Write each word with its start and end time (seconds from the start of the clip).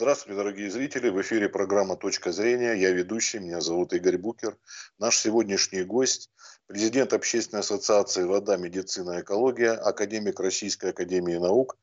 Здравствуйте, 0.00 0.38
дорогие 0.38 0.70
зрители. 0.70 1.10
В 1.10 1.20
эфире 1.20 1.50
программа 1.50 1.94
«Точка 1.94 2.32
зрения». 2.32 2.72
Я 2.72 2.90
ведущий, 2.90 3.38
меня 3.38 3.60
зовут 3.60 3.92
Игорь 3.92 4.16
Букер. 4.16 4.56
Наш 4.98 5.18
сегодняшний 5.18 5.82
гость– 5.82 6.30
президент 6.66 7.12
Общественной 7.12 7.60
ассоциации 7.60 8.24
«Вода, 8.24 8.56
медицина, 8.56 9.20
экология», 9.20 9.72
академик 9.72 10.40
Российской 10.40 10.92
академии 10.92 11.36
наук 11.36 11.76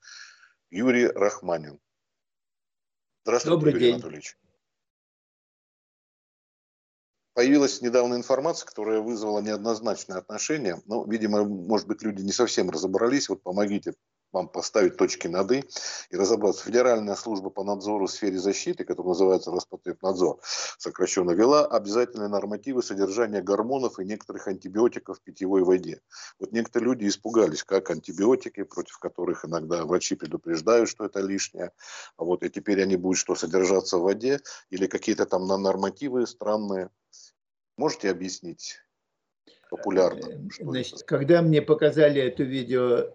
Юрий 0.71 1.05
Рахманин. 1.05 1.79
Здравствуйте, 3.23 3.55
Добрый 3.55 3.73
Юрий 3.73 3.85
день. 3.85 3.93
Анатольевич. 3.93 4.37
Появилась 7.35 7.83
недавно 7.83 8.15
информация, 8.15 8.65
которая 8.65 8.99
вызвала 8.99 9.41
неоднозначное 9.41 10.17
отношение. 10.17 10.81
Ну, 10.87 11.07
видимо, 11.07 11.43
может 11.43 11.85
быть, 11.85 12.01
люди 12.01 12.23
не 12.23 12.31
совсем 12.31 12.71
разобрались. 12.71 13.29
Вот 13.29 13.43
помогите 13.43 13.93
вам 14.31 14.49
поставить 14.49 14.97
точки 14.97 15.27
над 15.27 15.51
«и» 15.51 15.63
и 16.09 16.15
разобраться. 16.15 16.63
Федеральная 16.63 17.15
служба 17.15 17.49
по 17.49 17.63
надзору 17.63 18.07
в 18.07 18.11
сфере 18.11 18.37
защиты, 18.37 18.83
которая 18.83 19.09
называется 19.09 19.51
Роспотребнадзор, 19.51 20.39
сокращенно 20.77 21.31
вела 21.31 21.65
обязательные 21.65 22.27
нормативы 22.27 22.83
содержания 22.83 23.41
гормонов 23.41 23.99
и 23.99 24.05
некоторых 24.05 24.47
антибиотиков 24.47 25.17
в 25.17 25.21
питьевой 25.21 25.63
воде. 25.63 26.01
Вот 26.39 26.51
некоторые 26.51 26.91
люди 26.91 27.07
испугались, 27.07 27.63
как 27.63 27.89
антибиотики, 27.89 28.63
против 28.63 28.99
которых 28.99 29.45
иногда 29.45 29.85
врачи 29.85 30.15
предупреждают, 30.15 30.89
что 30.89 31.05
это 31.05 31.19
лишнее, 31.19 31.71
а 32.17 32.23
вот 32.23 32.43
и 32.43 32.49
теперь 32.49 32.81
они 32.81 32.97
будут 32.97 33.17
что, 33.17 33.35
содержаться 33.35 33.97
в 33.97 34.01
воде, 34.01 34.41
или 34.69 34.87
какие-то 34.87 35.25
там 35.25 35.47
нормативы 35.47 36.27
странные. 36.27 36.89
Можете 37.77 38.09
объяснить 38.09 38.79
популярно? 39.69 40.25
Э, 40.25 40.63
значит, 40.63 40.95
это? 40.95 41.05
когда 41.05 41.41
мне 41.41 41.61
показали 41.61 42.21
это 42.21 42.43
видео 42.43 43.13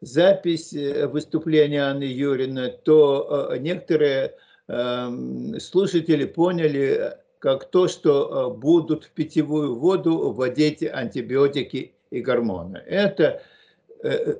запись 0.00 0.72
э, 0.72 1.06
выступления 1.06 1.82
Анны 1.82 2.04
Юрина, 2.04 2.68
то 2.68 3.48
э, 3.50 3.58
некоторые 3.58 4.34
эм, 4.68 5.58
слушатели 5.60 6.24
поняли 6.24 7.16
как 7.38 7.70
то, 7.70 7.88
что 7.88 8.52
э, 8.52 8.58
будут 8.58 9.04
в 9.04 9.10
питьевую 9.10 9.76
воду 9.76 10.32
вводить 10.32 10.82
антибиотики 10.82 11.94
и 12.10 12.20
гормоны. 12.20 12.78
Это 12.86 13.42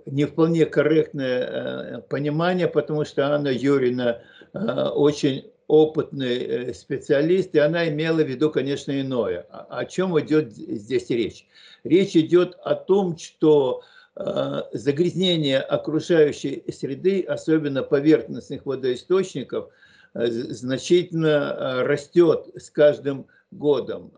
не 0.05 0.27
вполне 0.27 0.66
корректное 0.66 2.03
понимание, 2.11 2.69
потому 2.69 3.06
что 3.06 3.34
Анна 3.34 3.48
Юрина 3.48 4.20
очень 4.53 5.50
опытный 5.66 6.75
специалист, 6.75 7.55
и 7.55 7.59
она 7.59 7.88
имела 7.88 8.22
в 8.22 8.28
виду, 8.28 8.50
конечно, 8.50 9.00
иное. 9.00 9.47
О 9.50 9.84
чем 9.86 10.20
идет 10.20 10.53
здесь 10.53 11.09
речь? 11.09 11.47
Речь 11.84 12.14
идет 12.14 12.55
о 12.62 12.75
том, 12.75 13.16
что 13.16 13.83
загрязнение 14.17 15.61
окружающей 15.61 16.64
среды, 16.72 17.20
особенно 17.20 17.83
поверхностных 17.83 18.64
водоисточников, 18.64 19.69
э, 20.14 20.27
значительно 20.28 21.27
э, 21.28 21.83
растет 21.83 22.47
с 22.56 22.70
каждым 22.70 23.27
годом. 23.53 24.12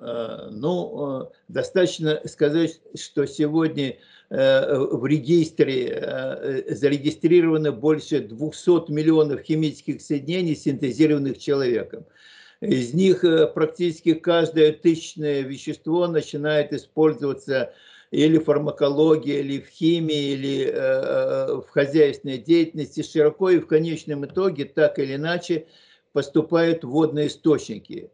Ну, 0.50 1.30
достаточно 1.48 2.18
сказать, 2.24 2.80
что 2.96 3.26
сегодня 3.26 3.98
в 4.30 5.06
регистре 5.06 6.64
зарегистрировано 6.70 7.70
больше 7.70 8.20
200 8.20 8.90
миллионов 8.90 9.42
химических 9.42 10.00
соединений, 10.00 10.56
синтезированных 10.56 11.38
человеком. 11.38 12.06
Из 12.62 12.94
них 12.94 13.22
практически 13.54 14.14
каждое 14.14 14.72
тысячное 14.72 15.42
вещество 15.42 16.06
начинает 16.08 16.72
использоваться 16.72 17.74
или 18.10 18.38
фармакологии, 18.38 19.38
или 19.38 19.60
в 19.60 19.68
химии, 19.68 20.32
или 20.32 20.64
э, 20.64 20.70
э, 20.72 21.54
в 21.56 21.68
хозяйственной 21.68 22.38
деятельности 22.38 23.02
широко 23.02 23.50
и 23.50 23.58
в 23.58 23.66
конечном 23.66 24.24
итоге 24.24 24.64
так 24.64 24.98
или 24.98 25.16
иначе 25.16 25.66
поступают 26.12 26.84
в 26.84 26.88
водные 26.88 27.26
источники, 27.26 28.10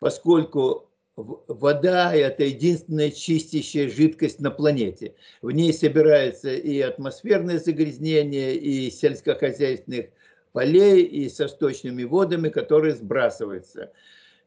поскольку 0.00 0.88
вода– 1.14 2.14
это 2.14 2.44
единственная 2.44 3.10
чистящая 3.10 3.88
жидкость 3.88 4.40
на 4.40 4.50
планете. 4.50 5.14
В 5.40 5.50
ней 5.50 5.72
собирается 5.72 6.52
и 6.52 6.80
атмосферное 6.80 7.58
загрязнение, 7.58 8.56
и 8.56 8.90
сельскохозяйственных 8.90 10.06
полей, 10.52 11.02
и 11.04 11.28
со 11.28 11.48
сточными 11.48 12.02
водами, 12.02 12.48
которые 12.48 12.94
сбрасываются. 12.94 13.92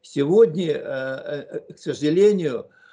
Сегодня, 0.02 0.74
э, 0.74 1.60
к 1.72 1.78
сожалению, 1.78 2.66
Э, 2.66 2.66
э, 2.66 2.85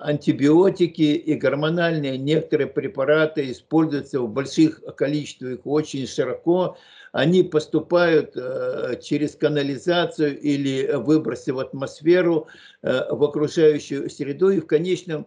антибиотики 0.00 1.02
и 1.02 1.34
гормональные 1.34 2.18
некоторые 2.18 2.66
препараты 2.66 3.52
используются 3.52 4.20
в 4.20 4.28
больших 4.28 4.82
количествах 4.96 5.60
очень 5.64 6.06
широко. 6.08 6.76
Они 7.12 7.44
поступают 7.44 8.32
э, 8.36 8.98
через 9.00 9.36
канализацию 9.36 10.38
или 10.40 10.90
выбросы 10.96 11.52
в 11.52 11.60
атмосферу, 11.60 12.48
в 12.82 13.24
окружающую 13.24 14.10
среду 14.10 14.50
и 14.50 14.60
в 14.60 14.66
конечном 14.66 15.26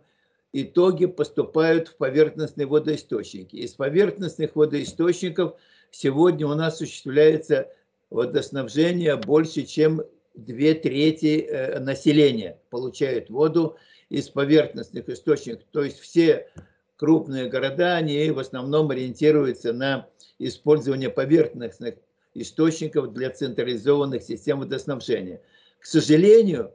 итоге 0.53 1.07
поступают 1.07 1.87
в 1.89 1.97
поверхностные 1.97 2.67
водоисточники. 2.67 3.55
Из 3.55 3.73
поверхностных 3.73 4.55
водоисточников 4.55 5.55
сегодня 5.91 6.47
у 6.47 6.55
нас 6.55 6.75
осуществляется 6.75 7.69
водоснабжение 8.09 9.15
больше, 9.15 9.63
чем 9.63 10.01
две 10.45 10.73
трети 10.73 11.41
э, 11.41 11.79
населения 11.79 12.59
получают 12.69 13.29
воду 13.29 13.77
из 14.09 14.29
поверхностных 14.29 15.09
источников. 15.09 15.63
То 15.71 15.83
есть 15.83 15.99
все 15.99 16.47
крупные 16.97 17.47
города, 17.47 17.95
они 17.95 18.29
в 18.31 18.39
основном 18.39 18.89
ориентируются 18.89 19.73
на 19.73 20.07
использование 20.39 21.09
поверхностных 21.09 21.95
источников 22.33 23.13
для 23.13 23.29
централизованных 23.29 24.23
систем 24.23 24.59
водоснабжения. 24.59 25.41
К 25.79 25.85
сожалению, 25.85 26.71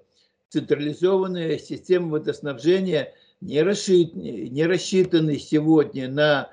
централизованные 0.49 1.59
системы 1.59 2.13
водоснабжения 2.13 3.13
не, 3.41 3.63
рассчит, 3.63 4.15
не 4.15 4.65
рассчитаны 4.67 5.39
сегодня 5.39 6.09
на 6.09 6.51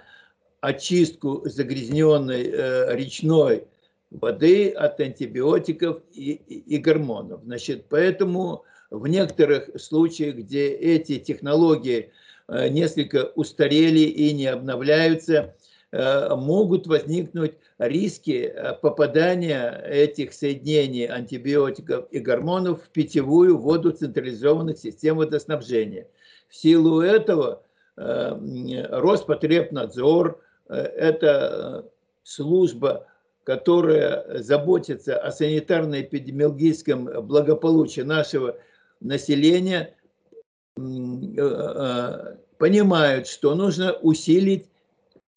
очистку 0.60 1.42
загрязненной 1.46 2.44
э, 2.52 2.96
речной 2.96 3.68
воды 4.12 4.70
от 4.70 5.00
антибиотиков 5.00 6.04
и, 6.12 6.34
и, 6.34 6.76
и 6.76 6.78
гормонов. 6.78 7.42
Значит, 7.44 7.86
поэтому 7.90 8.64
в 8.90 9.08
некоторых 9.08 9.70
случаях, 9.82 10.36
где 10.36 10.68
эти 10.68 11.18
технологии 11.18 12.12
э, 12.48 12.68
несколько 12.68 13.32
устарели 13.36 14.02
и 14.02 14.34
не 14.34 14.48
обновляются, 14.48 15.56
э, 15.92 16.36
могут 16.36 16.88
возникнуть 16.88 17.54
риски 17.78 18.52
э, 18.54 18.74
попадания 18.82 19.82
этих 19.88 20.34
соединений 20.34 21.06
антибиотиков 21.06 22.08
и 22.12 22.20
гормонов 22.20 22.84
в 22.84 22.90
питьевую 22.90 23.58
воду 23.58 23.92
централизованных 23.92 24.78
систем 24.78 25.16
водоснабжения. 25.18 26.08
В 26.50 26.56
силу 26.56 27.02
этого 27.02 27.64
Роспотребнадзор– 27.98 30.42
это 30.70 31.86
служба 32.24 33.06
которая 33.44 34.42
заботится 34.42 35.18
о 35.18 35.32
санитарно-эпидемиологическом 35.32 37.22
благополучии 37.22 38.02
нашего 38.02 38.58
населения, 39.00 39.96
э, 40.78 40.82
э, 41.38 42.36
понимают, 42.58 43.28
что 43.28 43.56
нужно 43.56 43.94
усилить 43.94 44.68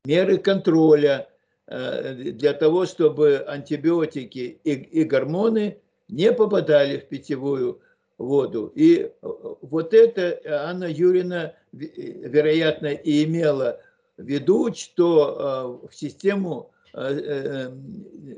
меры 0.04 0.36
контроля 0.36 1.28
э, 1.66 2.12
для 2.14 2.52
того, 2.52 2.84
чтобы 2.84 3.42
антибиотики 3.46 4.60
и, 4.62 5.04
гормоны 5.04 5.78
не 6.08 6.30
попадали 6.32 6.98
в 6.98 7.08
питьевую 7.08 7.80
воду. 8.18 8.70
И 8.74 9.10
вот 9.22 9.94
это 9.94 10.38
Анна 10.68 10.84
Юрина, 10.84 11.54
вероятно, 11.72 12.88
и 12.88 13.24
имела 13.24 13.80
в 14.18 14.24
виду, 14.24 14.72
что 14.74 15.80
в 15.90 15.94
систему 15.96 16.70
Э, 16.96 17.20
э, 17.24 17.70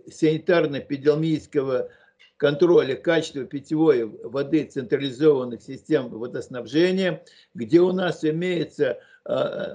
санитарно-эпидемиологического 0.09 1.91
контроля 2.39 2.95
качества 2.95 3.45
питьевой 3.45 4.07
воды 4.07 4.65
централизованных 4.65 5.61
систем 5.61 6.09
водоснабжения, 6.09 7.23
где 7.53 7.81
у 7.81 7.93
нас 7.93 8.25
имеется 8.25 8.99
э, 9.27 9.67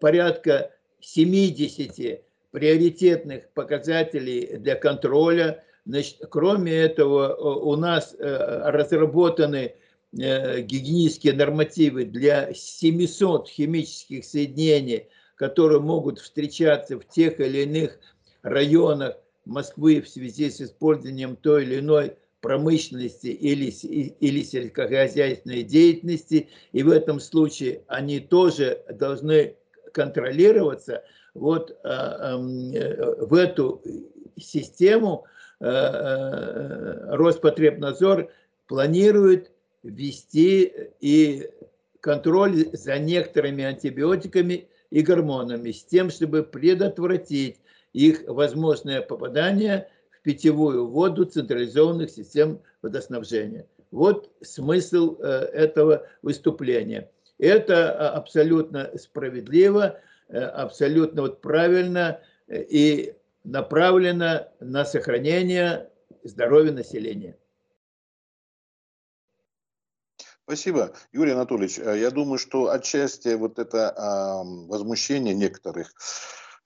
порядка 0.00 0.70
70 1.00 2.22
приоритетных 2.52 3.48
показателей 3.50 4.58
для 4.58 4.76
контроля. 4.76 5.64
Значит, 5.84 6.18
кроме 6.30 6.72
этого, 6.72 7.34
у 7.34 7.74
нас 7.74 8.14
разработаны 8.20 9.74
гигиенические 10.12 11.32
нормативы 11.32 12.04
для 12.04 12.54
700 12.54 13.48
химических 13.48 14.24
соединений, 14.24 15.08
которые 15.36 15.80
могут 15.80 16.18
встречаться 16.18 16.98
в 16.98 17.08
тех 17.08 17.40
или 17.40 17.62
иных 17.62 17.98
районах 18.42 19.16
Москвы 19.46 20.00
в 20.00 20.08
связи 20.08 20.50
с 20.50 20.60
использованием 20.60 21.36
той 21.36 21.64
или 21.64 21.80
иной 21.80 22.16
промышленности 22.40 23.28
или, 23.28 23.70
или 24.20 24.42
сельскохозяйственной 24.42 25.62
деятельности, 25.62 26.48
и 26.72 26.82
в 26.82 26.90
этом 26.90 27.20
случае 27.20 27.82
они 27.86 28.20
тоже 28.20 28.82
должны 28.90 29.56
контролироваться. 29.92 31.04
Вот 31.34 31.78
а, 31.84 32.38
э, 32.38 33.26
в 33.26 33.34
эту 33.34 33.82
систему 34.38 35.26
Роспотребнадзор 35.60 38.30
планирует 38.66 39.52
ввести 39.82 40.72
и 41.00 41.50
контроль 42.00 42.66
за 42.72 42.98
некоторыми 42.98 43.64
антибиотиками 43.64 44.68
и 44.90 45.02
гормонами 45.02 45.70
с 45.70 45.84
тем, 45.84 46.10
чтобы 46.10 46.42
предотвратить 46.42 47.60
их 47.92 48.22
возможное 48.26 49.02
попадание 49.02 49.88
в 50.10 50.22
питьевую 50.22 50.88
воду 50.88 51.24
централизованных 51.24 52.10
систем 52.10 52.60
водоснабжения. 52.82 53.66
Вот 53.90 54.30
смысл 54.42 55.16
э, 55.20 55.26
этого 55.52 56.06
выступления. 56.22 57.10
Это 57.38 57.90
а, 57.90 58.18
абсолютно 58.18 58.96
справедливо, 58.96 60.00
э, 60.28 60.38
абсолютно 60.38 61.22
вот 61.22 61.40
правильно 61.40 62.20
э, 62.46 62.62
и 62.62 63.14
направлено 63.42 64.48
на 64.60 64.84
сохранение 64.84 65.90
здоровья 66.22 66.72
населения. 66.72 67.36
Спасибо, 70.44 70.92
Юрий 71.12 71.32
Анатольевич. 71.32 71.78
Я 71.78 72.10
думаю, 72.10 72.38
что 72.38 72.70
отчасти 72.70 73.34
вот 73.34 73.60
это 73.60 74.42
возмущение 74.66 75.32
некоторых 75.32 75.94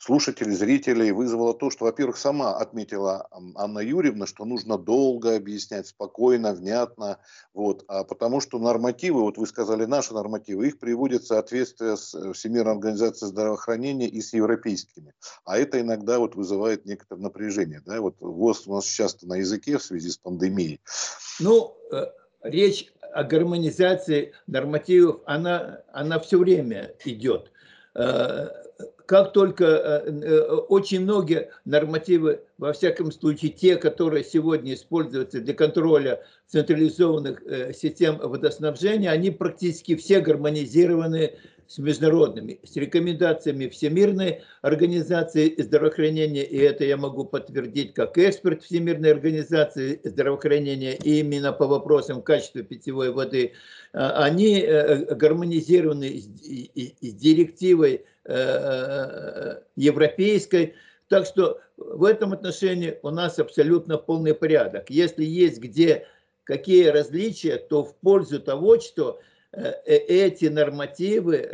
слушателей, 0.05 0.55
зрителей 0.55 1.13
вызвало 1.13 1.55
то, 1.55 1.71
что, 1.71 1.87
во-первых, 1.87 2.19
сама 2.19 2.57
отметила 2.57 3.27
Анна 3.55 3.79
Юрьевна, 3.79 4.27
что 4.27 4.45
нужно 4.45 4.77
долго 4.77 5.35
объяснять, 5.35 5.87
спокойно, 5.87 6.53
внятно, 6.53 7.19
вот, 7.55 7.85
а 7.89 8.05
потому 8.05 8.41
что 8.41 8.59
нормативы, 8.59 9.23
вот 9.23 9.39
вы 9.39 9.47
сказали 9.47 9.87
наши 9.87 10.13
нормативы, 10.13 10.69
их 10.69 10.79
приводят 10.79 11.23
в 11.23 11.27
соответствие 11.27 11.97
с 11.97 12.15
э, 12.15 12.33
Всемирной 12.35 12.73
организацией 12.73 13.31
здравоохранения 13.31 14.07
и 14.07 14.21
с 14.21 14.35
европейскими, 14.35 15.15
а 15.47 15.57
это 15.57 15.81
иногда 15.81 16.19
вот 16.19 16.35
вызывает 16.35 16.85
некоторое 16.85 17.23
напряжение, 17.23 17.81
да, 17.87 18.01
вот 18.03 18.17
ВОЗ 18.21 18.67
у 18.67 18.75
нас 18.75 18.85
часто 18.85 19.27
на 19.27 19.37
языке 19.37 19.79
в 19.79 19.83
связи 19.83 20.11
с 20.11 20.19
пандемией. 20.19 20.81
Ну, 21.41 21.79
э, 21.93 22.05
речь 22.43 22.93
о 23.01 23.25
гармонизации 23.25 24.35
нормативов, 24.47 25.23
она, 25.25 25.81
она 25.93 26.19
все 26.19 26.39
время 26.39 26.95
идет 27.05 27.51
э, 27.95 28.49
как 29.07 29.33
только 29.33 29.65
э, 29.65 30.11
э, 30.11 30.41
очень 30.69 31.01
многие 31.03 31.51
нормативы, 31.65 32.41
во 32.57 32.73
всяком 32.73 33.13
случае 33.13 33.51
те, 33.51 33.77
которые 33.77 34.25
сегодня 34.25 34.75
используются 34.75 35.41
для 35.41 35.53
контроля 35.55 36.23
централизованных 36.47 37.43
э, 37.45 37.73
систем 37.75 38.19
водоснабжения, 38.19 39.11
они 39.11 39.31
практически 39.31 39.97
все 39.97 40.21
гармонизированы 40.21 41.35
с 41.67 41.79
международными, 41.79 42.61
с 42.65 42.77
рекомендациями 42.77 43.69
Всемирной 43.69 44.43
организации 44.63 45.55
здравоохранения, 45.59 46.45
и 46.45 46.59
это 46.59 46.85
я 46.85 46.97
могу 46.97 47.25
подтвердить 47.25 47.95
как 47.95 48.19
эксперт 48.19 48.63
Всемирной 48.63 49.13
организации 49.13 50.01
здравоохранения 50.05 50.95
именно 50.97 51.53
по 51.53 51.67
вопросам 51.67 52.23
качества 52.23 52.63
питьевой 52.63 53.11
воды. 53.11 53.53
Они 53.93 54.67
гармонизированы 55.11 56.19
с 56.19 57.13
директивой 57.13 58.05
Э, 58.27 59.61
европейской. 59.77 60.75
Так 61.09 61.27
что 61.27 61.61
в 61.77 62.05
этом 62.05 62.33
отношении 62.33 62.99
у 63.03 63.11
нас 63.11 63.39
абсолютно 63.39 63.99
полный 63.99 64.33
порядок. 64.33 64.89
Если 64.89 65.25
есть 65.25 65.61
где 65.61 66.07
какие 66.45 66.87
различия, 66.87 67.59
то 67.59 67.85
в 67.85 67.95
пользу 67.97 68.41
того, 68.41 68.81
что 68.81 69.21
э, 69.21 69.21
э, 69.21 69.34
эти 69.85 70.47
нормативы 70.47 71.49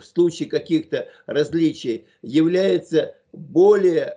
в 0.00 0.02
случае 0.04 0.48
каких-то 0.48 1.08
различий 1.26 2.06
являются 2.22 3.14
более 3.32 4.16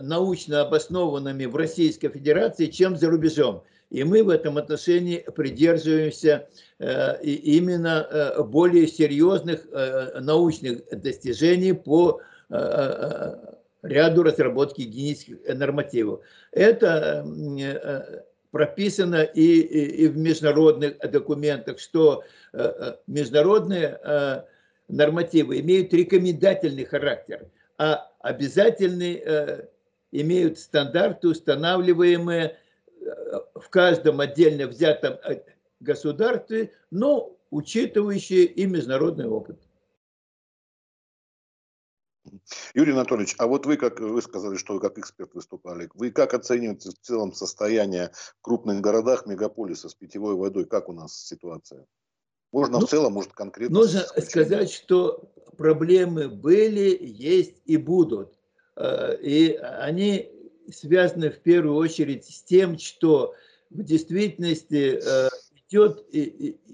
научно 0.00 0.62
обоснованными 0.62 1.46
в 1.46 1.56
Российской 1.56 2.08
Федерации, 2.08 2.66
чем 2.66 2.96
за 2.96 3.10
рубежом. 3.10 3.62
И 3.90 4.04
мы 4.04 4.22
в 4.22 4.28
этом 4.28 4.56
отношении 4.56 5.24
придерживаемся 5.34 6.48
э, 6.78 7.22
именно 7.22 8.06
э, 8.08 8.42
более 8.44 8.86
серьезных 8.86 9.66
э, 9.72 10.20
научных 10.20 10.88
достижений 10.90 11.72
по 11.72 12.20
ряду 13.82 14.24
разработки 14.24 14.82
гигиенических 14.82 15.56
нормативов. 15.56 16.20
Это 16.50 17.24
прописано 18.50 19.22
и, 19.22 19.60
и, 19.60 20.08
в 20.08 20.16
международных 20.16 20.98
документах, 21.10 21.78
что 21.78 22.24
международные 23.06 24.44
нормативы 24.88 25.60
имеют 25.60 25.94
рекомендательный 25.94 26.84
характер, 26.84 27.46
а 27.78 28.10
обязательные 28.20 29.68
имеют 30.10 30.58
стандарты, 30.58 31.28
устанавливаемые 31.28 32.56
в 33.54 33.68
каждом 33.70 34.20
отдельно 34.20 34.66
взятом 34.66 35.14
э, 35.24 35.40
государстве, 35.80 36.72
но 36.90 37.36
учитывающие 37.50 38.44
и 38.44 38.66
международный 38.66 39.26
опыт. 39.26 39.58
Юрий 42.74 42.92
Анатольевич, 42.92 43.34
а 43.38 43.46
вот 43.46 43.66
вы, 43.66 43.76
как 43.76 44.00
вы 44.00 44.20
сказали, 44.22 44.56
что 44.56 44.74
вы 44.74 44.80
как 44.80 44.98
эксперт 44.98 45.34
выступали, 45.34 45.88
вы 45.94 46.10
как 46.10 46.34
оцениваете 46.34 46.90
в 46.90 46.98
целом 47.00 47.32
состояние 47.32 48.12
в 48.14 48.42
крупных 48.42 48.80
городах, 48.80 49.26
мегаполиса 49.26 49.88
с 49.88 49.94
питьевой 49.94 50.34
водой? 50.34 50.66
Как 50.66 50.88
у 50.88 50.92
нас 50.92 51.14
ситуация? 51.14 51.86
Можно 52.52 52.80
ну, 52.80 52.86
в 52.86 52.90
целом, 52.90 53.12
может 53.12 53.32
конкретно? 53.32 53.78
Нужно 53.78 54.00
сказать, 54.20 54.70
что 54.70 55.30
проблемы 55.56 56.28
были, 56.28 56.98
есть 57.00 57.60
и 57.64 57.76
будут. 57.76 58.34
Э, 58.76 59.16
и 59.20 59.54
они 59.54 60.30
связано 60.72 61.30
в 61.30 61.38
первую 61.38 61.76
очередь 61.76 62.24
с 62.24 62.42
тем, 62.42 62.78
что 62.78 63.34
в 63.70 63.82
действительности 63.82 65.00
э, 65.00 65.28
идет 65.68 66.04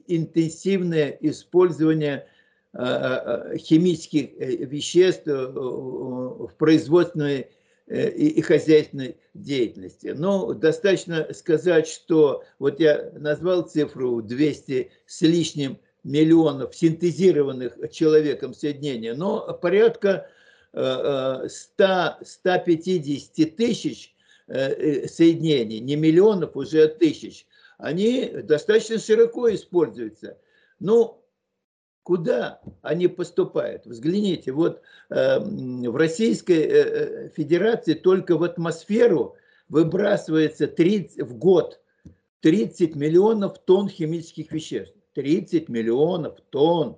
интенсивное 0.06 1.16
использование 1.20 2.16
э, 2.16 2.22
э, 2.22 2.35
химических 2.74 4.38
веществ 4.38 5.26
в 5.26 6.50
производственной 6.58 7.46
и 7.86 8.42
хозяйственной 8.42 9.16
деятельности. 9.32 10.08
Но 10.08 10.52
достаточно 10.52 11.32
сказать, 11.32 11.86
что 11.86 12.42
вот 12.58 12.80
я 12.80 13.12
назвал 13.14 13.62
цифру 13.62 14.20
200 14.20 14.90
с 15.06 15.22
лишним 15.22 15.78
миллионов 16.06 16.74
синтезированных 16.74 17.76
человеком 17.90 18.54
соединения, 18.54 19.14
но 19.14 19.52
порядка 19.54 20.30
100-150 20.76 23.46
тысяч 23.56 24.14
э, 24.46 24.72
э, 24.72 25.08
соединений, 25.08 25.80
не 25.80 25.96
миллионов, 25.96 26.56
уже 26.56 26.86
тысяч, 26.88 27.46
они 27.78 28.30
достаточно 28.42 28.98
широко 28.98 29.54
используются. 29.54 30.38
Ну, 30.78 31.22
куда 32.06 32.60
они 32.82 33.08
поступают? 33.08 33.84
Взгляните, 33.84 34.52
вот 34.52 34.80
эм, 35.10 35.82
в 35.82 35.96
Российской 35.96 36.60
э, 36.60 37.30
Федерации 37.30 37.94
только 37.94 38.36
в 38.36 38.44
атмосферу 38.44 39.34
выбрасывается 39.68 40.68
30, 40.68 41.22
в 41.22 41.36
год 41.36 41.80
30 42.42 42.94
миллионов 42.94 43.58
тонн 43.58 43.88
химических 43.88 44.52
веществ. 44.52 44.94
30 45.14 45.68
миллионов 45.68 46.38
тонн 46.50 46.96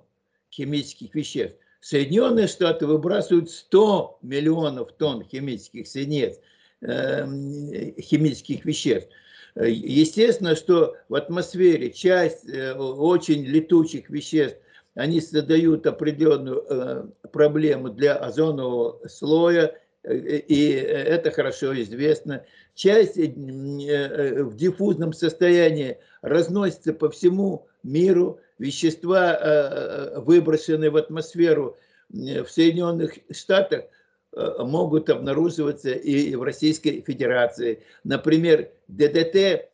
химических 0.51 1.15
веществ. 1.15 1.57
Соединенные 1.81 2.45
Штаты 2.45 2.85
выбрасывают 2.85 3.49
100 3.49 4.19
миллионов 4.21 4.91
тонн 4.91 5.23
химических 5.23 5.87
соединений, 5.87 6.35
эм, 6.81 7.99
химических 7.99 8.63
веществ. 8.63 9.09
Естественно, 9.55 10.55
что 10.55 10.97
в 11.09 11.15
атмосфере 11.15 11.89
часть 11.89 12.47
э, 12.47 12.75
очень 12.75 13.43
летучих 13.43 14.11
веществ, 14.11 14.59
они 14.95 15.21
создают 15.21 15.85
определенную 15.87 16.65
э, 16.69 17.03
проблему 17.31 17.89
для 17.89 18.15
озонового 18.15 19.07
слоя, 19.07 19.75
э, 20.03 20.15
и 20.15 20.71
это 20.71 21.31
хорошо 21.31 21.79
известно. 21.81 22.43
Часть 22.75 23.17
в 23.17 24.55
диффузном 24.55 25.13
состоянии 25.13 25.97
разносится 26.21 26.93
по 26.93 27.09
всему 27.09 27.67
миру, 27.83 28.39
вещества, 28.59 29.33
э, 29.33 29.37
э, 29.41 30.19
выброшенные 30.19 30.89
в 30.89 30.97
атмосферу 30.97 31.77
в 32.09 32.47
Соединенных 32.47 33.13
Штатах, 33.31 33.85
э, 34.33 34.63
могут 34.63 35.09
обнаруживаться 35.09 35.91
и 35.91 36.35
в 36.35 36.43
Российской 36.43 37.01
Федерации. 37.01 37.83
Например, 38.03 38.69
ДДТ 38.87 39.68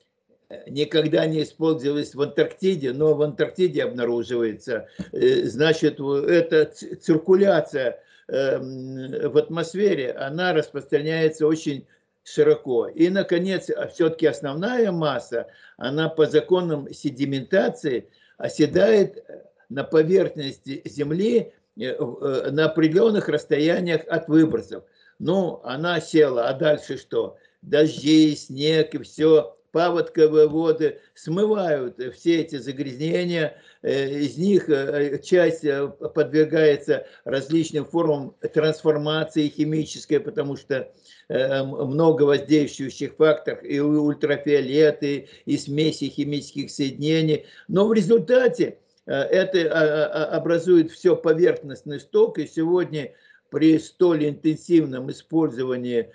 никогда 0.67 1.25
не 1.25 1.43
использовалось 1.43 2.15
в 2.15 2.21
Антарктиде, 2.21 2.93
но 2.93 3.13
в 3.13 3.21
Антарктиде 3.21 3.83
обнаруживается. 3.83 4.87
Значит, 5.11 5.99
эта 5.99 6.65
циркуляция 6.65 7.99
в 8.27 9.37
атмосфере, 9.37 10.11
она 10.11 10.53
распространяется 10.53 11.45
очень 11.45 11.85
широко. 12.23 12.87
И, 12.87 13.09
наконец, 13.09 13.69
все-таки 13.93 14.25
основная 14.25 14.91
масса, 14.91 15.47
она 15.77 16.09
по 16.09 16.25
законам 16.25 16.91
седиментации– 16.91 18.09
оседает 18.37 19.23
на 19.69 19.83
поверхности 19.83 20.81
Земли 20.85 21.53
э, 21.77 21.83
э, 21.83 22.51
на 22.51 22.65
определенных 22.65 23.29
расстояниях 23.29 24.01
от 24.07 24.27
выбросов. 24.27 24.83
Ну, 25.19 25.61
она 25.63 26.01
села, 26.01 26.49
а 26.49 26.53
дальше 26.53 26.97
что? 26.97 27.37
Дожди, 27.61 28.35
снег 28.35 28.93
и 28.93 28.99
все, 28.99 29.54
паводковые 29.75 30.47
воды 30.47 31.01
смывают 31.15 31.99
все 32.15 32.39
эти 32.39 32.55
загрязнения, 32.55 33.57
э, 33.81 34.19
из 34.21 34.37
них 34.37 34.69
э, 34.69 35.19
часть 35.21 35.65
э, 35.65 35.89
подвергается 35.89 37.05
различным 37.25 37.83
формам 37.83 38.33
трансформации 38.53 39.49
химической, 39.49 40.21
потому 40.21 40.55
что 40.55 40.89
много 41.27 42.23
воздействующих 42.23 43.15
факторов, 43.15 43.59
и 43.63 43.79
ультрафиолеты, 43.81 45.27
и 45.45 45.57
смеси 45.57 46.07
химических 46.07 46.71
соединений. 46.71 47.45
Но 47.67 47.87
в 47.87 47.93
результате 47.93 48.77
это 49.05 49.59
а, 49.59 50.05
а, 50.05 50.37
образует 50.37 50.91
все 50.91 51.15
поверхностный 51.15 51.99
сток, 51.99 52.37
и 52.37 52.47
сегодня 52.47 53.11
при 53.49 53.79
столь 53.79 54.29
интенсивном 54.29 55.09
использовании 55.11 56.11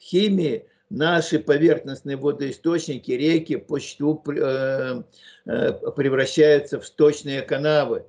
химии 0.00 0.66
наши 0.94 1.38
поверхностные 1.38 2.16
водоисточники, 2.16 3.10
реки 3.10 3.56
почту 3.56 4.22
э, 4.28 5.02
э, 5.46 5.72
превращаются 5.96 6.80
в 6.80 6.86
сточные 6.86 7.42
канавы, 7.42 8.04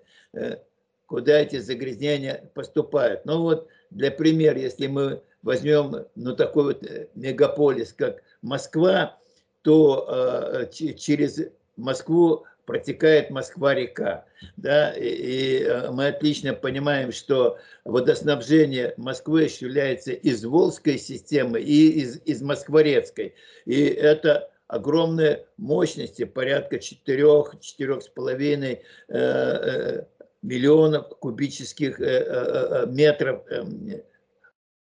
куда 1.06 1.40
эти 1.40 1.60
загрязнения 1.60 2.50
поступают. 2.54 3.26
Ну 3.26 3.42
вот, 3.42 3.68
для 3.90 4.12
примера, 4.12 4.60
если 4.60 4.88
мы 4.88 5.22
возьмем 5.44 6.06
ну, 6.16 6.36
такой 6.36 6.64
вот 6.64 6.86
мегаполис, 7.16 7.94
как 7.94 8.22
Москва, 8.42 9.18
то 9.62 10.68
через 10.72 11.40
Москву 11.78 12.46
протекает 12.66 13.30
Москва-река. 13.30 14.26
Да? 14.58 14.92
И, 14.94 15.08
и 15.08 15.64
э, 15.64 15.92
мы 15.92 16.08
отлично 16.08 16.54
понимаем, 16.54 17.12
что 17.12 17.58
водоснабжение 17.84 18.94
Москвы 18.98 19.46
осуществляется 19.46 20.12
из 20.12 20.44
Волжской 20.44 20.98
системы 20.98 21.62
и 21.62 22.02
из, 22.02 22.22
из 22.26 22.42
Москворецкой. 22.42 23.36
И 23.66 23.84
это 23.86 24.50
огромные 24.68 25.46
мощности, 25.58 26.26
порядка 26.26 26.78
4-4,5 26.78 28.64
э, 28.68 28.82
э, 29.08 30.06
миллионов 30.42 31.10
кубических 31.20 32.00
э, 32.00 32.86
метров 32.88 33.44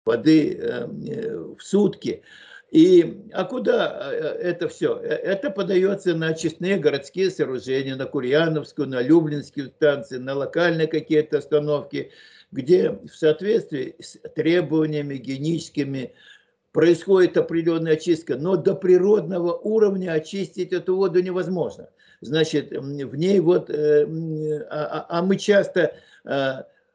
воды 0.06 0.88
в 1.58 1.62
сутки. 1.62 2.24
И, 2.72 3.26
а 3.34 3.46
куда 3.46 4.12
э, 4.12 4.16
это 4.42 4.68
все? 4.68 5.00
Э, 5.02 5.08
это 5.08 5.50
подается 5.50 6.14
на 6.14 6.28
очистные 6.28 6.78
городские 6.78 7.32
сооружения, 7.32 7.96
на 7.96 8.06
Курьяновскую, 8.06 8.88
на 8.88 9.02
Люблинские 9.02 9.68
станции, 9.68 10.18
на 10.18 10.36
локальные 10.36 10.88
какие-то 10.88 11.40
остановки, 11.40 12.12
где 12.52 12.92
в 12.92 13.16
соответствии 13.16 13.96
с 14.00 14.20
требованиями 14.36 15.16
гигиеническими 15.16 16.14
происходит 16.72 17.38
определенная 17.38 17.94
очистка, 17.94 18.38
но 18.38 18.56
до 18.56 18.76
природного 18.76 19.54
уровня 19.54 20.12
очистить 20.12 20.72
эту 20.72 20.96
воду 20.96 21.24
невозможно. 21.24 21.90
Значит, 22.22 22.72
в 22.72 23.16
ней 23.16 23.40
вот, 23.40 23.72
э, 23.72 24.06
а, 24.70 25.06
а, 25.10 25.20
а 25.20 25.22
мы 25.24 25.38
часто 25.38 25.96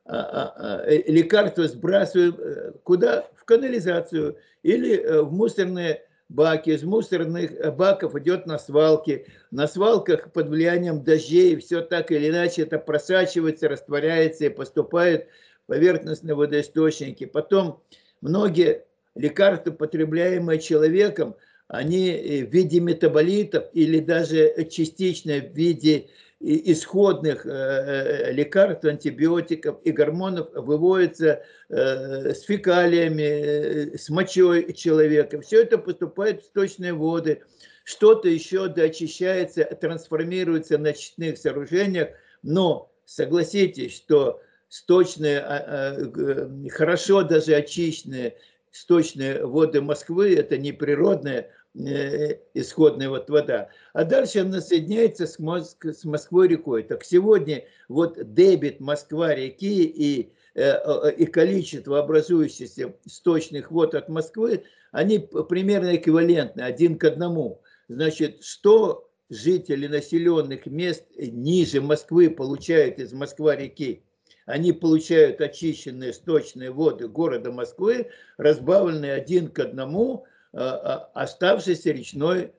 лекарства 0.07 1.67
сбрасываем 1.67 2.75
куда? 2.83 3.29
В 3.37 3.45
канализацию 3.45 4.39
или 4.63 4.97
э, 4.97 5.23
в 5.23 5.33
мусорные 5.33 6.03
баки. 6.29 6.71
Из 6.71 6.83
мусорных 6.83 7.53
э, 7.53 7.71
баков 7.71 8.17
идет 8.17 8.47
на 8.47 8.59
свалки. 8.59 9.27
На 9.51 9.69
свалках 9.69 10.33
под 10.33 10.49
влиянием 10.49 11.05
дождей 11.05 11.57
все 11.57 11.83
так 11.83 12.11
или 12.11 12.31
иначе 12.31 12.63
это 12.63 12.79
просачивается, 12.79 13.69
растворяется 13.69 14.47
и 14.47 14.49
поступает 14.49 15.29
в 15.65 15.67
поверхностные 15.67 16.35
водоисточники. 16.35 17.27
Потом 17.27 17.83
многие 18.21 18.85
лекарства, 19.15 19.71
потребляемые 19.71 20.59
человеком, 20.59 21.37
они 21.69 22.09
э, 22.09 22.47
в 22.47 22.51
виде 22.51 22.81
метаболитов 22.81 23.65
или 23.75 24.01
даже 24.01 24.67
частично 24.71 25.35
в 25.35 25.55
виде 25.55 26.09
исходных 26.45 27.47
э, 27.47 27.51
э, 27.51 28.33
лекарств, 28.33 28.85
антибиотиков 28.85 29.79
и 29.83 29.91
гормонов 29.93 30.49
выводится 30.53 31.43
э, 31.71 32.35
с 32.35 32.43
фекалиями, 32.43 33.97
с 33.97 34.11
мочой 34.11 34.73
человека. 34.75 35.41
Все 35.41 35.63
это 35.63 35.79
поступает 35.79 36.43
в 36.43 36.47
сточные 36.47 36.93
воды. 36.93 37.43
Что-то 37.85 38.29
еще 38.29 38.69
доочищается, 38.69 39.65
трансформируется 39.65 40.77
на 40.77 40.91
очистных 40.91 41.39
сооружениях, 41.39 42.11
но 42.43 42.93
согласитесь, 43.07 43.97
что 43.97 44.41
сточные, 44.69 45.41
а, 45.41 45.57
а, 45.57 46.69
хорошо 46.71 47.23
даже 47.23 47.55
очищенные 47.55 48.37
сточные 48.71 49.47
воды 49.47 49.81
Москвы– 49.81 50.35
это 50.37 50.59
не 50.59 50.73
природная 50.73 51.43
Э, 51.43 51.64
исходная 51.75 53.09
вот 53.09 53.29
вода. 53.29 53.69
А 53.93 54.05
дальше 54.05 54.41
она 54.41 54.61
соединяется 54.61 55.27
с, 55.27 55.39
Моск, 55.39 55.85
с 55.85 56.05
Москвой 56.05 56.49
рекой. 56.49 56.85
Так 56.85 57.05
сегодня 57.05 57.65
вот 57.89 58.17
дебит 58.35 58.81
Москва-реки 58.81 59.83
и, 59.83 60.33
э, 60.55 61.13
и 61.17 61.27
количество 61.27 61.99
образующихся 61.99 62.95
сточных 63.07 63.73
вод 63.73 63.95
от 63.95 64.09
Москвы, 64.09 64.65
они 64.93 65.19
примерно 65.19 65.97
эквивалентны 65.97 66.61
один 66.61 66.97
к 66.97 67.05
одному. 67.05 67.61
Значит, 67.89 68.45
что 68.45 69.11
жители 69.29 69.89
населенных 69.89 70.67
мест 70.67 71.05
ниже 71.17 71.81
Москвы 71.81 72.31
получают 72.31 73.01
из 73.01 73.13
Москва-реки? 73.13 74.05
Они 74.47 74.73
получают 74.73 75.41
очищенные 75.41 76.13
сточные 76.13 76.71
воды 76.71 77.09
города 77.09 77.51
Москвы, 77.51 78.11
разбавленные 78.37 79.15
один 79.15 79.49
к 79.49 79.59
одному– 79.59 80.27
Э, 80.34 80.34
э, 80.34 80.34
оставшейся 80.55 81.91
речной 81.91 82.53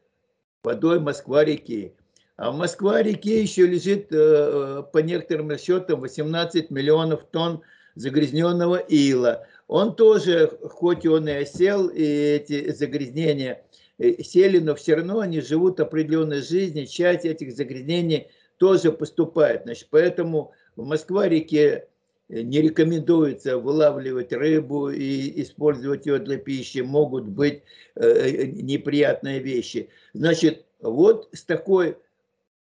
водой 0.63 0.99
Москва-реки. 0.99 1.93
А 2.37 2.51
в 2.51 2.57
Москва-реке 2.57 3.41
еще 3.41 3.65
лежит, 3.65 4.07
э, 4.11 4.83
по 4.91 4.97
некоторым 4.97 5.49
расчетам, 5.49 6.01
18 6.01 6.69
миллионов 6.69 7.23
тонн 7.31 7.61
загрязненного 7.95 8.75
ила. 8.75 9.47
Он 9.67 9.95
тоже, 9.95 10.51
хоть 10.63 11.05
он 11.05 11.29
и 11.29 11.31
осел, 11.31 11.87
и 11.87 12.03
эти 12.03 12.71
загрязнения 12.73 13.63
сели, 13.97 14.59
но 14.59 14.75
все 14.75 14.95
равно 14.95 15.19
они 15.19 15.39
живут 15.39 15.79
определенной 15.79 16.41
жизнью, 16.41 16.87
часть 16.87 17.23
этих 17.23 17.55
загрязнений 17.55 18.27
тоже 18.57 18.91
поступает. 18.91 19.63
Значит, 19.63 19.87
поэтому 19.89 20.51
в 20.75 20.85
Москва-реке 20.85 21.87
не 22.29 22.61
рекомендуется 22.61 23.57
вылавливать 23.57 24.33
рыбу 24.33 24.89
и 24.89 25.41
использовать 25.41 26.05
ее 26.05 26.19
для 26.19 26.37
пищи, 26.37 26.79
могут 26.79 27.25
быть 27.25 27.63
э, 27.95 28.45
неприятные 28.45 29.39
вещи. 29.39 29.89
Значит, 30.13 30.65
вот 30.79 31.29
с 31.33 31.43
такой 31.43 31.97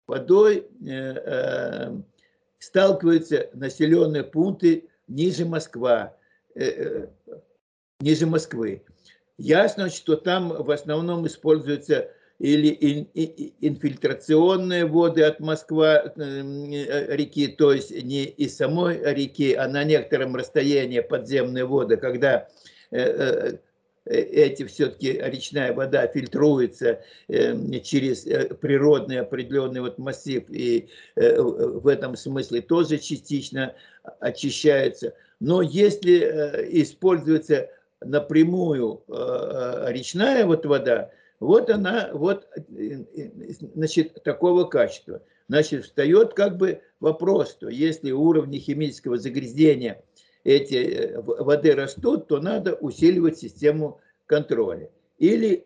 водой 0.08 0.68
э, 0.86 0.92
э, 0.92 1.98
сталкиваются 2.60 3.50
населенные 3.54 4.24
пункты 4.24 4.90
ниже 5.08 5.46
Москва, 5.46 6.16
ниже 8.00 8.26
Москвы. 8.26 8.84
Ясно, 9.38 9.90
что 9.90 10.16
там 10.16 10.50
в 10.50 10.72
основном 10.72 11.26
используется 11.28 12.10
или 12.44 13.08
инфильтрационные 13.62 14.86
воды 14.86 15.24
от 15.24 15.40
Москвы 15.40 15.86
э, 15.86 17.16
реки, 17.16 17.48
то 17.48 17.72
есть 17.72 17.92
не 18.04 18.26
из 18.26 18.58
самой 18.58 19.00
реки, 19.02 19.54
а 19.54 19.70
на 19.70 19.86
некотором 19.86 20.36
расстоянии 20.36 21.00
подземные 21.00 21.64
воды, 21.64 21.96
когда 21.96 22.50
э, 22.92 23.00
э, 23.00 23.58
эти 24.06 24.66
все-таки 24.66 25.14
речная 25.14 25.72
вода 25.72 26.06
фильтруется 26.08 27.00
через 27.30 28.24
природный 28.58 29.22
определенный 29.22 29.80
вот 29.80 29.98
массив 29.98 30.44
и 30.50 30.90
в 31.16 31.88
этом 31.88 32.18
смысле 32.18 32.60
тоже 32.60 32.98
частично 32.98 33.74
очищается. 34.20 35.14
Но 35.40 35.62
если 35.62 36.20
используется 36.82 37.70
напрямую 38.02 39.02
речная 39.08 40.46
вот 40.46 40.66
вода, 40.66 41.10
вот 41.44 41.70
она, 41.70 42.10
вот, 42.14 42.48
значит, 42.68 44.24
такого 44.24 44.64
качества. 44.64 45.22
Значит, 45.50 45.84
встает 45.84 46.34
как 46.34 46.58
бы 46.58 46.82
вопрос, 47.00 47.52
что 47.52 47.68
если 47.68 48.12
уровни 48.12 48.60
химического 48.60 49.18
загрязнения 49.18 50.02
эти 50.46 50.76
э, 50.76 51.22
воды 51.22 51.76
растут, 51.76 52.28
то 52.28 52.40
надо 52.40 52.76
усиливать 52.76 53.40
систему 53.40 54.00
контроля. 54.26 54.90
Или 55.18 55.66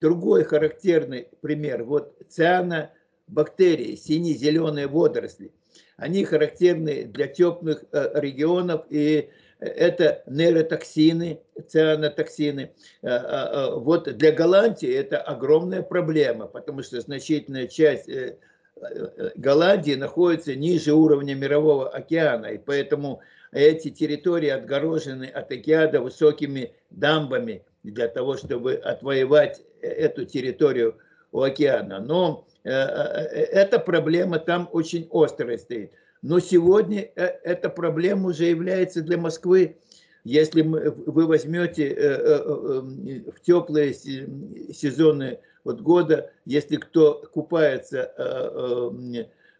другой 0.00 0.44
характерный 0.44 1.28
пример, 1.40 1.82
вот 1.84 2.16
цианобактерии, 2.28 3.96
сине-зеленые 3.96 4.86
водоросли, 4.86 5.52
они 5.96 6.24
характерны 6.24 7.04
для 7.04 7.26
теплых 7.26 7.84
э, 7.90 8.20
регионов 8.20 8.84
и 8.88 9.30
это 9.62 10.22
нейротоксины, 10.26 11.40
цианотоксины. 11.68 12.72
Э, 13.02 13.08
э, 13.08 13.10
э, 13.10 13.74
вот 13.76 14.04
для 14.16 14.32
Голландии 14.32 14.92
это 14.92 15.18
огромная 15.18 15.82
проблема, 15.82 16.46
потому 16.46 16.82
что 16.82 17.00
значительная 17.00 17.66
часть 17.66 18.08
Голландии 19.36 19.94
находится 19.94 20.56
ниже 20.56 20.92
уровня 20.92 21.34
мирового 21.34 21.88
океана, 21.88 22.46
и 22.46 22.58
поэтому 22.58 23.20
эти 23.52 23.90
территории 23.90 24.48
отгорожены 24.48 25.26
от 25.26 25.52
океана 25.52 26.00
высокими 26.00 26.72
дамбами 26.90 27.62
для 27.84 28.08
того, 28.08 28.36
чтобы 28.36 28.74
отвоевать 28.74 29.62
эту 29.82 30.24
территорию 30.24 30.96
у 31.30 31.42
океана. 31.42 32.00
Но 32.00 32.46
эта 32.64 33.78
проблема 33.78 34.38
там 34.40 34.68
очень 34.72 35.08
острая 35.12 35.58
стоит. 35.58 35.92
Но 36.22 36.38
сегодня 36.38 37.00
эта 37.02 37.68
проблема 37.68 38.28
уже 38.28 38.46
является 38.46 39.02
для 39.02 39.18
Москвы 39.18 39.76
если 40.24 40.62
вы 40.62 41.26
возьмете 41.26 41.88
э, 41.88 41.94
э, 41.94 42.42
э, 42.44 43.30
в 43.30 43.40
теплые 43.40 43.92
сезоны 43.92 45.40
вот 45.64 45.80
года, 45.80 46.32
если 46.44 46.76
кто 46.76 47.24
купается 47.32 48.12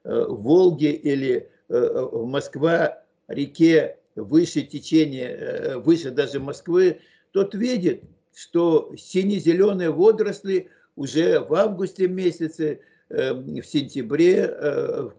в 0.05 0.43
Волге 0.43 0.93
или 0.93 1.49
в 1.69 2.27
Москва, 2.27 3.03
реке, 3.29 3.99
выше 4.17 4.63
течения, 4.63 5.79
выше 5.79 6.11
даже 6.11 6.41
Москвы, 6.41 7.01
тот 7.31 7.55
видит, 7.55 8.03
что 8.35 8.93
сине-зеленые 8.97 9.91
водоросли 9.91 10.71
уже 10.97 11.39
в 11.41 11.55
августе 11.55 12.09
месяце, 12.09 12.81
в 13.13 13.63
сентябре, 13.65 14.49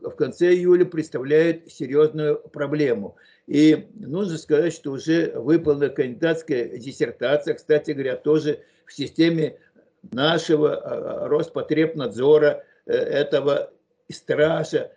в 0.01 0.15
конце 0.17 0.51
июля 0.53 0.83
представляют 0.83 1.71
серьезную 1.71 2.39
проблему. 2.39 3.15
И 3.47 3.87
нужно 3.93 4.37
сказать, 4.37 4.73
что 4.73 4.91
уже 4.91 5.31
выполнена 5.35 5.89
кандидатская 5.89 6.77
диссертация, 6.77 7.53
кстати 7.53 7.91
говоря, 7.91 8.15
тоже 8.15 8.61
в 8.85 8.93
системе 8.93 9.57
нашего 10.11 10.75
а, 10.75 11.27
Роспотребнадзора, 11.27 12.63
э, 12.85 12.93
этого 12.93 13.71
стража 14.11 14.91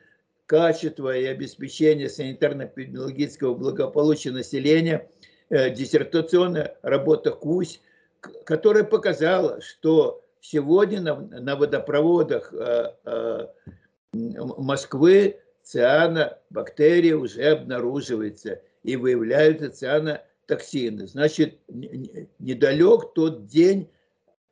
качества 0.46 1.16
и 1.16 1.24
обеспечения 1.24 2.06
санитарно-эпидемиологического 2.06 3.54
благополучия 3.54 4.30
населения, 4.30 5.08
э, 5.50 5.70
диссертационная 5.70 6.76
работа 6.82 7.30
КУСь, 7.30 7.80
которая 8.44 8.84
показала, 8.84 9.60
что 9.60 10.22
сегодня 10.50 11.00
на, 11.00 11.16
на 11.16 11.56
водопроводах 11.56 12.52
э, 12.52 13.46
Москвы 14.12 15.40
цианобактерии 15.62 17.12
уже 17.12 17.42
обнаруживается 17.42 18.62
и 18.82 18.96
выявляются 18.96 19.70
цианотоксины. 19.70 21.06
Значит, 21.06 21.58
недалек 21.68 23.12
тот 23.14 23.46
день, 23.46 23.90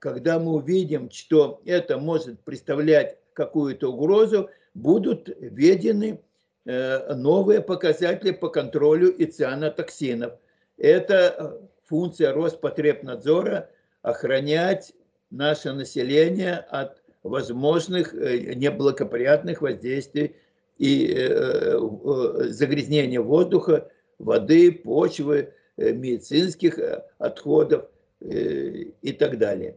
когда 0.00 0.38
мы 0.38 0.54
увидим, 0.54 1.10
что 1.10 1.62
это 1.64 1.98
может 1.98 2.40
представлять 2.40 3.16
какую-то 3.32 3.92
угрозу, 3.92 4.50
будут 4.74 5.28
введены 5.40 6.20
э, 6.66 7.14
новые 7.14 7.60
показатели 7.60 8.32
по 8.32 8.48
контролю 8.48 9.10
и 9.10 9.24
цианотоксинов. 9.26 10.32
Это 10.76 11.14
э, 11.14 11.66
функция 11.84 12.32
Роспотребнадзора– 12.32 13.70
охранять 14.04 14.92
наше 15.34 15.72
население 15.72 16.56
от 16.56 17.02
возможных 17.22 18.14
э, 18.14 18.54
неблагоприятных 18.54 19.62
воздействий 19.62 20.36
и 20.78 21.12
э, 21.12 21.78
э, 21.78 22.44
загрязнение 22.48 23.20
воздуха, 23.20 23.90
воды, 24.18 24.72
почвы, 24.72 25.52
медицинских 25.76 26.78
отходов 27.18 27.88
и 28.20 29.16
так 29.18 29.38
далее. 29.38 29.76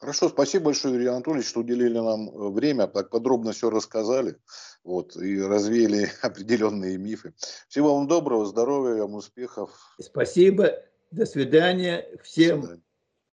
Хорошо, 0.00 0.28
спасибо 0.28 0.66
большое, 0.66 0.94
Юрий 0.94 1.06
Анатольевич, 1.06 1.48
что 1.48 1.60
уделили 1.60 1.98
нам 1.98 2.52
время, 2.52 2.88
так 2.88 3.10
подробно 3.10 3.52
все 3.52 3.70
рассказали 3.70 4.36
вот, 4.82 5.16
и 5.16 5.40
развеяли 5.40 6.10
определенные 6.22 6.98
мифы. 6.98 7.32
Всего 7.68 7.94
вам 7.96 8.08
доброго, 8.08 8.44
здоровья, 8.44 9.02
вам 9.02 9.14
успехов. 9.14 9.70
Спасибо, 10.00 10.82
до 11.10 11.26
свидания, 11.26 12.06
всем 12.22 12.82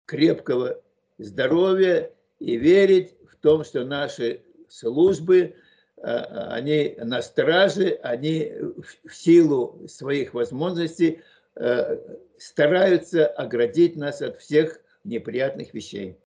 крепкого 0.06 0.80
здоровья 1.18 2.10
и 2.38 2.56
верить 2.56 3.14
том, 3.42 3.64
что 3.64 3.84
наши 3.84 4.42
службы, 4.68 5.54
э, 5.96 6.02
они 6.02 6.94
на 6.98 7.20
страже, 7.20 7.98
они 8.02 8.52
в 9.04 9.14
силу 9.14 9.86
своих 9.86 10.32
возможностей 10.32 11.20
э, 11.56 11.98
стараются 12.38 13.26
оградить 13.26 13.96
нас 13.96 14.22
от 14.22 14.40
всех 14.40 14.80
неприятных 15.04 15.74
вещей. 15.74 16.16